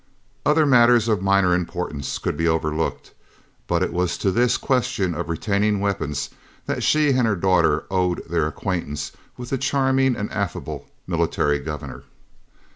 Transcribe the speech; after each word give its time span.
Other 0.47 0.65
matters, 0.65 1.07
of 1.07 1.21
minor 1.21 1.53
importance, 1.53 2.17
could 2.17 2.35
be 2.35 2.47
overlooked, 2.47 3.13
but 3.67 3.83
it 3.83 3.93
was 3.93 4.17
to 4.17 4.31
this 4.31 4.57
question 4.57 5.13
of 5.13 5.29
retaining 5.29 5.79
weapons 5.79 6.31
that 6.65 6.81
she 6.81 7.09
and 7.11 7.27
her 7.27 7.35
daughter 7.35 7.83
owed 7.91 8.23
their 8.27 8.47
acquaintance 8.47 9.11
with 9.37 9.51
the 9.51 9.59
charming 9.59 10.15
and 10.15 10.31
affable 10.31 10.87
Military 11.05 11.59
Governor. 11.59 12.01